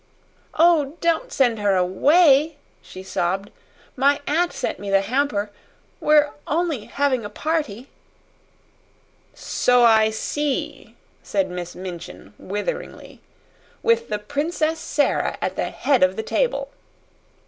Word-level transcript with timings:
"Oh, 0.55 0.97
don't 0.99 1.31
send 1.31 1.59
her 1.59 1.75
away," 1.75 2.57
she 2.81 3.03
sobbed. 3.03 3.51
"My 3.95 4.19
aunt 4.25 4.51
sent 4.51 4.79
me 4.79 4.89
the 4.89 5.01
hamper. 5.01 5.51
We're 5.99 6.31
only 6.47 6.85
having 6.85 7.23
a 7.23 7.29
party." 7.29 7.87
"So 9.35 9.83
I 9.83 10.09
see," 10.09 10.95
said 11.21 11.51
Miss 11.51 11.75
Minchin, 11.75 12.33
witheringly. 12.39 13.21
"With 13.83 14.09
the 14.09 14.17
Princess 14.17 14.79
Sara 14.79 15.37
at 15.39 15.55
the 15.55 15.69
head 15.69 16.01
of 16.01 16.15
the 16.15 16.23
table." 16.23 16.71